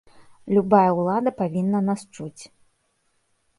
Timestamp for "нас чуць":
1.91-2.43